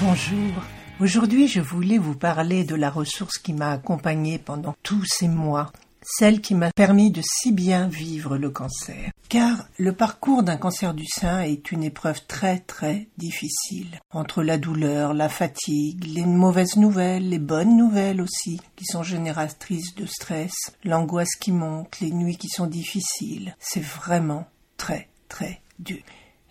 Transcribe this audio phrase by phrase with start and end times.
[0.00, 0.62] Bonjour.
[1.00, 5.72] Aujourd'hui, je voulais vous parler de la ressource qui m'a accompagnée pendant tous ces mois
[6.04, 9.10] celle qui m'a permis de si bien vivre le cancer.
[9.28, 14.00] Car le parcours d'un cancer du sein est une épreuve très très difficile.
[14.10, 19.94] Entre la douleur, la fatigue, les mauvaises nouvelles, les bonnes nouvelles aussi, qui sont génératrices
[19.94, 26.02] de stress, l'angoisse qui monte, les nuits qui sont difficiles, c'est vraiment très très dur.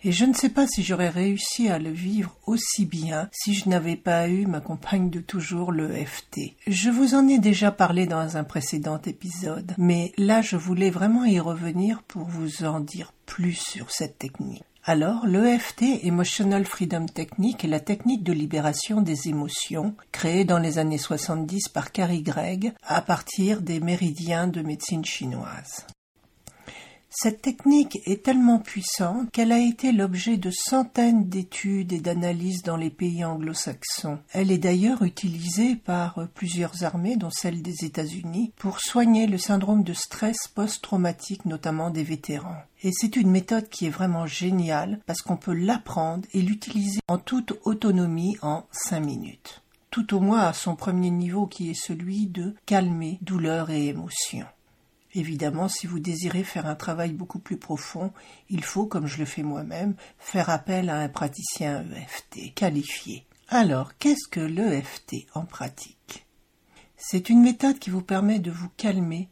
[0.04, 3.68] Et je ne sais pas si j'aurais réussi à le vivre aussi bien si je
[3.68, 6.56] n'avais pas eu ma compagne de toujours, le FT.
[6.66, 11.24] Je vous en ai déjà parlé dans un précédent épisode, mais là je voulais vraiment
[11.24, 14.64] y revenir pour vous en dire plus sur cette technique.
[14.84, 20.78] Alors, l'EFT, Emotional Freedom Technique, est la technique de libération des émotions créée dans les
[20.78, 25.86] années 70 par Carrie Gregg à partir des méridiens de médecine chinoise.
[27.14, 32.78] Cette technique est tellement puissante qu'elle a été l'objet de centaines d'études et d'analyses dans
[32.78, 34.18] les pays anglo-saxons.
[34.32, 39.82] Elle est d'ailleurs utilisée par plusieurs armées, dont celle des États-Unis, pour soigner le syndrome
[39.82, 42.62] de stress post-traumatique, notamment des vétérans.
[42.82, 47.18] Et c'est une méthode qui est vraiment géniale parce qu'on peut l'apprendre et l'utiliser en
[47.18, 49.62] toute autonomie en cinq minutes.
[49.90, 54.46] Tout au moins à son premier niveau qui est celui de calmer douleur et émotion.
[55.14, 58.12] Évidemment, si vous désirez faire un travail beaucoup plus profond,
[58.48, 63.26] il faut, comme je le fais moi-même, faire appel à un praticien EFT qualifié.
[63.48, 66.26] Alors, qu'est-ce que l'EFT en pratique?
[66.96, 69.28] C'est une méthode qui vous permet de vous calmer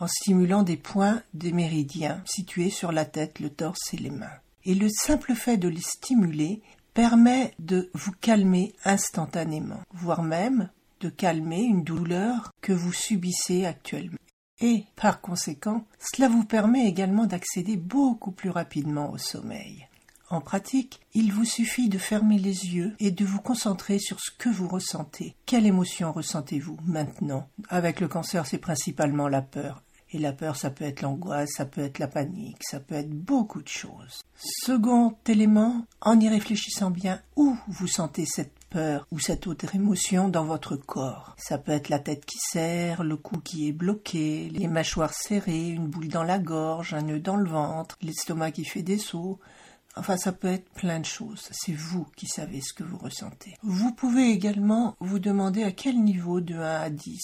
[0.00, 4.38] en stimulant des points des méridiens situés sur la tête, le torse et les mains.
[4.64, 6.62] Et le simple fait de les stimuler
[6.94, 14.18] permet de vous calmer instantanément, voire même de calmer une douleur que vous subissez actuellement
[14.60, 19.86] et, par conséquent, cela vous permet également d'accéder beaucoup plus rapidement au sommeil.
[20.30, 24.30] En pratique, il vous suffit de fermer les yeux et de vous concentrer sur ce
[24.36, 25.34] que vous ressentez.
[25.46, 27.48] Quelle émotion ressentez-vous maintenant?
[27.70, 29.82] Avec le cancer, c'est principalement la peur.
[30.10, 33.10] Et la peur, ça peut être l'angoisse, ça peut être la panique, ça peut être
[33.10, 34.20] beaucoup de choses.
[34.36, 40.28] Second élément, en y réfléchissant bien, où vous sentez cette peur ou cette autre émotion
[40.28, 41.34] dans votre corps.
[41.38, 45.68] Ça peut être la tête qui serre, le cou qui est bloqué, les mâchoires serrées,
[45.68, 49.38] une boule dans la gorge, un nœud dans le ventre, l'estomac qui fait des sauts.
[49.96, 51.48] Enfin, ça peut être plein de choses.
[51.50, 53.56] C'est vous qui savez ce que vous ressentez.
[53.62, 57.20] Vous pouvez également vous demander à quel niveau de 1 à 10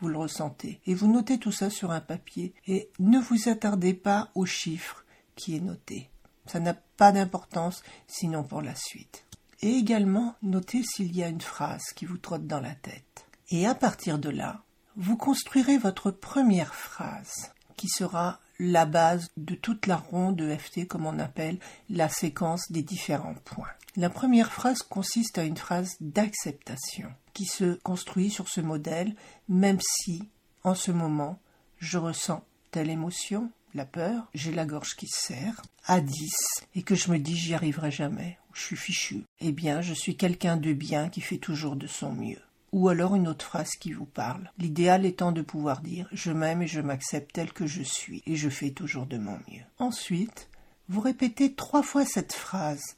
[0.00, 0.80] vous le ressentez.
[0.86, 2.52] Et vous notez tout ça sur un papier.
[2.66, 5.04] Et ne vous attardez pas au chiffre
[5.36, 6.10] qui est noté.
[6.46, 9.25] Ça n'a pas d'importance sinon pour la suite
[9.60, 13.26] et également notez s'il y a une phrase qui vous trotte dans la tête.
[13.50, 14.62] Et à partir de là,
[14.96, 20.86] vous construirez votre première phrase qui sera la base de toute la ronde de FT
[20.86, 21.58] comme on appelle
[21.90, 23.68] la séquence des différents points.
[23.96, 29.14] La première phrase consiste à une phrase d'acceptation qui se construit sur ce modèle
[29.48, 30.28] même si
[30.64, 31.38] en ce moment
[31.78, 36.30] je ressens telle émotion, la peur, j'ai la gorge qui se serre, à 10,
[36.74, 39.22] et que je me dis j'y arriverai jamais, je suis fichu.
[39.40, 42.40] Eh bien, je suis quelqu'un de bien qui fait toujours de son mieux.
[42.72, 44.50] Ou alors une autre phrase qui vous parle.
[44.58, 48.36] L'idéal étant de pouvoir dire je m'aime et je m'accepte tel que je suis, et
[48.36, 49.62] je fais toujours de mon mieux.
[49.78, 50.48] Ensuite,
[50.88, 52.96] vous répétez trois fois cette phrase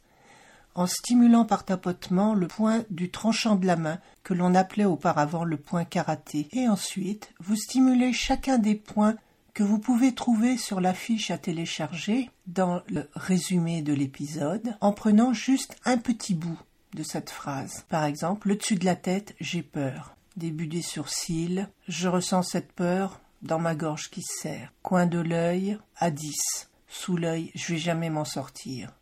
[0.74, 5.42] en stimulant par tapotement le point du tranchant de la main que l'on appelait auparavant
[5.42, 6.46] le point karaté.
[6.52, 9.16] Et ensuite, vous stimulez chacun des points
[9.58, 14.92] que vous pouvez trouver sur la fiche à télécharger dans le résumé de l'épisode en
[14.92, 16.60] prenant juste un petit bout
[16.94, 17.84] de cette phrase.
[17.88, 20.14] Par exemple, le dessus de la tête, j'ai peur.
[20.36, 24.72] Début des sourcils, je ressens cette peur dans ma gorge qui serre.
[24.82, 26.70] Coin de l'œil, à 10.
[26.86, 28.92] Sous l'œil, je vais jamais m'en sortir.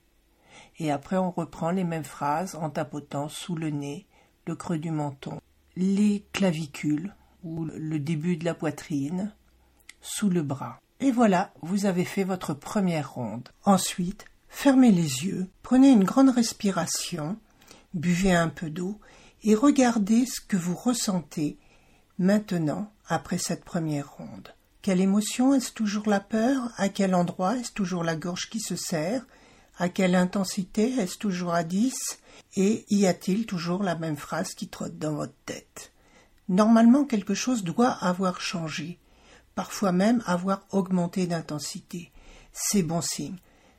[0.79, 4.07] Et après, on reprend les mêmes phrases en tapotant sous le nez,
[4.47, 5.39] le creux du menton,
[5.77, 7.15] les clavicules
[7.45, 9.35] ou le début de la poitrine,
[10.07, 10.81] sous le bras.
[11.01, 13.49] Et voilà, vous avez fait votre première ronde.
[13.65, 17.37] Ensuite, fermez les yeux, prenez une grande respiration,
[17.93, 18.99] buvez un peu d'eau
[19.43, 21.59] et regardez ce que vous ressentez
[22.19, 24.55] maintenant après cette première ronde.
[24.83, 25.53] Quelle émotion?
[25.53, 26.71] Est-ce toujours la peur?
[26.77, 27.57] À quel endroit?
[27.57, 29.27] Est-ce toujours la gorge qui se serre?
[29.79, 30.95] À quelle intensité?
[30.99, 31.93] Est-ce toujours à 10
[32.55, 35.93] Et y a-t-il toujours la même phrase qui trotte dans votre tête?
[36.49, 38.99] Normalement, quelque chose doit avoir changé,
[39.57, 42.13] parfois même avoir augmenté d'intensité.
[42.53, 43.39] C'est bon signe.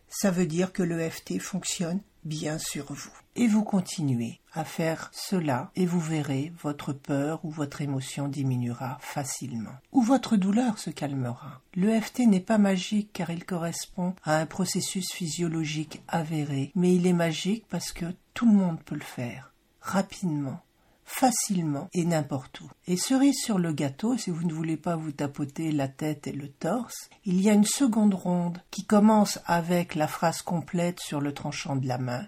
[0.10, 3.12] Ça veut dire que le FT fonctionne bien sur vous.
[3.36, 8.98] Et vous continuez à faire cela et vous verrez votre peur ou votre émotion diminuera
[9.00, 9.76] facilement.
[9.92, 11.62] Ou votre douleur se calmera.
[11.76, 17.06] Le FT n'est pas magique car il correspond à un processus physiologique avéré, mais il
[17.06, 20.60] est magique parce que tout le monde peut le faire rapidement
[21.08, 22.70] facilement et n'importe où.
[22.86, 26.34] Et cerise sur le gâteau, si vous ne voulez pas vous tapoter la tête et
[26.34, 31.22] le torse, il y a une seconde ronde qui commence avec la phrase complète sur
[31.22, 32.28] le tranchant de la main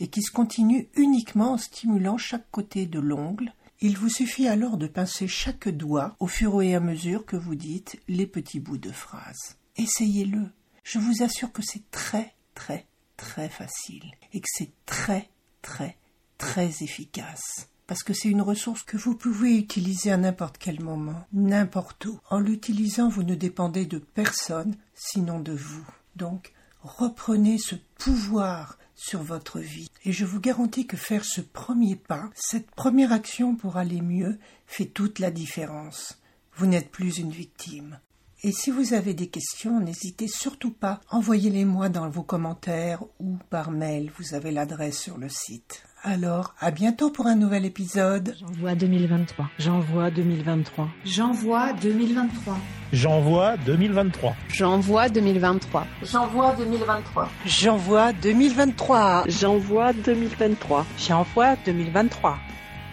[0.00, 3.52] et qui se continue uniquement en stimulant chaque côté de l'ongle.
[3.80, 7.54] Il vous suffit alors de pincer chaque doigt au fur et à mesure que vous
[7.54, 9.58] dites les petits bouts de phrase.
[9.76, 10.50] Essayez-le.
[10.82, 12.86] Je vous assure que c'est très très
[13.16, 15.28] très facile et que c'est très
[15.62, 15.98] très
[16.38, 21.26] très efficace parce que c'est une ressource que vous pouvez utiliser à n'importe quel moment,
[21.32, 22.18] n'importe où.
[22.30, 25.86] En l'utilisant, vous ne dépendez de personne, sinon de vous.
[26.16, 26.52] Donc,
[26.82, 29.90] reprenez ce pouvoir sur votre vie.
[30.04, 34.38] Et je vous garantis que faire ce premier pas, cette première action pour aller mieux,
[34.66, 36.20] fait toute la différence.
[36.56, 37.98] Vous n'êtes plus une victime.
[38.42, 43.38] Et si vous avez des questions, n'hésitez surtout pas, envoyez-les moi dans vos commentaires ou
[43.48, 45.82] par mail, vous avez l'adresse sur le site.
[46.06, 48.36] Alors, à bientôt pour un nouvel épisode.
[48.38, 49.46] J'envoie 2023.
[49.58, 50.88] J'envoie 2023.
[51.02, 52.58] J'envoie 2023.
[52.92, 54.36] J'envoie 2023.
[54.50, 55.86] J'envoie 2023.
[56.02, 57.30] J'envoie 2023.
[57.46, 59.24] J'envoie 2023.
[59.28, 60.84] J'envoie 2023.
[60.98, 62.36] J'envoie 2023.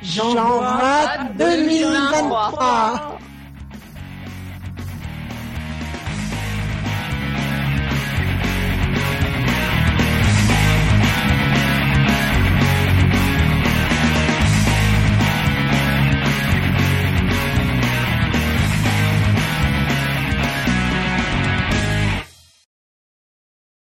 [0.01, 3.19] J'envoie 2023.